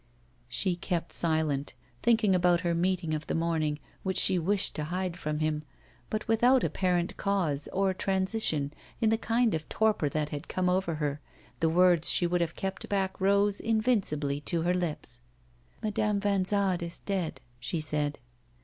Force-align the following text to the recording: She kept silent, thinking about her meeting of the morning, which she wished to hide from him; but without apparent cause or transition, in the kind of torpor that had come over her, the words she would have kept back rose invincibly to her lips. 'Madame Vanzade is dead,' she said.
She 0.49 0.75
kept 0.75 1.13
silent, 1.13 1.75
thinking 2.01 2.33
about 2.33 2.61
her 2.61 2.73
meeting 2.73 3.13
of 3.13 3.27
the 3.27 3.35
morning, 3.35 3.77
which 4.01 4.17
she 4.17 4.39
wished 4.39 4.73
to 4.73 4.85
hide 4.85 5.15
from 5.15 5.37
him; 5.37 5.61
but 6.09 6.27
without 6.27 6.63
apparent 6.63 7.17
cause 7.17 7.69
or 7.71 7.93
transition, 7.93 8.73
in 8.99 9.11
the 9.11 9.17
kind 9.19 9.53
of 9.53 9.69
torpor 9.69 10.09
that 10.09 10.29
had 10.29 10.47
come 10.47 10.71
over 10.71 10.95
her, 10.95 11.21
the 11.59 11.69
words 11.69 12.09
she 12.09 12.25
would 12.25 12.41
have 12.41 12.55
kept 12.55 12.89
back 12.89 13.21
rose 13.21 13.59
invincibly 13.59 14.41
to 14.41 14.63
her 14.63 14.73
lips. 14.73 15.21
'Madame 15.83 16.19
Vanzade 16.19 16.81
is 16.81 16.99
dead,' 17.01 17.39
she 17.59 17.79
said. 17.79 18.17